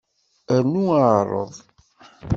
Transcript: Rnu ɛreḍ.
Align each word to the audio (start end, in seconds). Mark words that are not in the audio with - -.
Rnu 0.61 0.83
ɛreḍ. 1.13 1.53